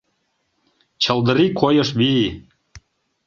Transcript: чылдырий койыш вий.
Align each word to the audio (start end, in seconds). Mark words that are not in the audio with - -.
чылдырий 1.03 1.51
койыш 1.59 1.89
вий. 1.99 2.27